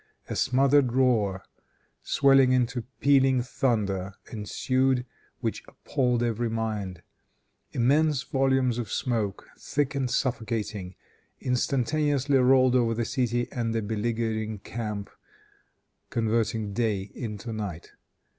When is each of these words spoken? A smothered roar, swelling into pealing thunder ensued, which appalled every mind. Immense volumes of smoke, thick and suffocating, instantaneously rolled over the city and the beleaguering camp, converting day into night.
A 0.27 0.35
smothered 0.35 0.93
roar, 0.93 1.43
swelling 2.01 2.51
into 2.53 2.85
pealing 3.01 3.43
thunder 3.43 4.15
ensued, 4.31 5.05
which 5.41 5.63
appalled 5.67 6.23
every 6.23 6.49
mind. 6.49 7.03
Immense 7.71 8.23
volumes 8.23 8.79
of 8.79 8.91
smoke, 8.91 9.47
thick 9.59 9.93
and 9.93 10.09
suffocating, 10.09 10.95
instantaneously 11.39 12.39
rolled 12.39 12.75
over 12.75 12.95
the 12.95 13.05
city 13.05 13.47
and 13.51 13.75
the 13.75 13.83
beleaguering 13.83 14.57
camp, 14.57 15.11
converting 16.09 16.73
day 16.73 17.11
into 17.13 17.53
night. 17.53 17.91